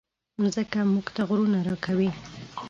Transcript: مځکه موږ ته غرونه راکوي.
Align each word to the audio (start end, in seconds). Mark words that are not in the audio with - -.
مځکه 0.41 0.79
موږ 0.93 1.05
ته 1.15 1.21
غرونه 1.27 1.59
راکوي. 1.67 2.09